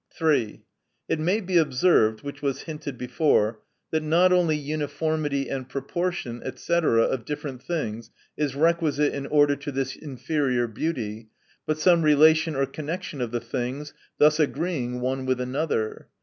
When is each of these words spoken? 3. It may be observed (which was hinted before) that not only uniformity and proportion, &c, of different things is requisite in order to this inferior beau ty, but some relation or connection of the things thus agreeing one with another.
3. 0.09 0.63
It 1.07 1.19
may 1.19 1.39
be 1.41 1.57
observed 1.59 2.23
(which 2.23 2.41
was 2.41 2.63
hinted 2.63 2.97
before) 2.97 3.59
that 3.91 4.01
not 4.01 4.33
only 4.33 4.57
uniformity 4.57 5.47
and 5.47 5.69
proportion, 5.69 6.41
&c, 6.57 6.73
of 6.73 7.23
different 7.23 7.61
things 7.61 8.09
is 8.35 8.55
requisite 8.55 9.13
in 9.13 9.27
order 9.27 9.55
to 9.55 9.71
this 9.71 9.95
inferior 9.95 10.65
beau 10.65 10.91
ty, 10.93 11.27
but 11.67 11.77
some 11.77 12.01
relation 12.01 12.55
or 12.55 12.65
connection 12.65 13.21
of 13.21 13.29
the 13.29 13.39
things 13.39 13.93
thus 14.17 14.39
agreeing 14.39 15.01
one 15.01 15.27
with 15.27 15.39
another. 15.39 16.07